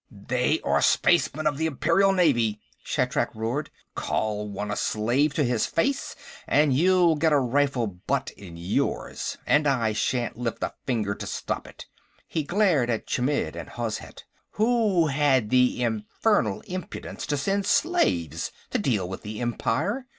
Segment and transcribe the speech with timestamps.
[0.09, 3.69] "They are spacemen of the Imperial Navy," Shatrak roared.
[3.93, 6.15] "Call one a slave to his face
[6.47, 9.37] and you'll get a rifle butt in yours.
[9.45, 11.85] And I shan't lift a finger to stop it."
[12.27, 14.23] He glared at Chmidd and Hozhet.
[14.53, 20.07] "Who had the infernal impudence to send slaves to deal with the Empire?